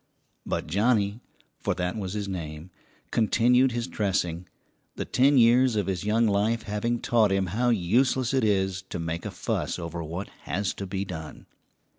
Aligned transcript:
]But 0.47 0.65
Johnnie, 0.65 1.19
for 1.59 1.75
that 1.75 1.95
was 1.95 2.13
his 2.13 2.27
name, 2.27 2.71
continued 3.11 3.71
his 3.71 3.85
dressing, 3.85 4.47
the 4.95 5.05
ten 5.05 5.37
years 5.37 5.75
of 5.75 5.85
his 5.85 6.03
young 6.03 6.25
life 6.25 6.63
having 6.63 6.99
taught 6.99 7.31
him 7.31 7.45
how 7.53 7.69
useless 7.69 8.33
it 8.33 8.43
is 8.43 8.81
to 8.89 8.97
make 8.97 9.27
a 9.27 9.29
fuss 9.29 9.77
over 9.77 10.01
what 10.03 10.27
has 10.45 10.73
to 10.73 10.87
be 10.87 11.05
done. 11.05 11.45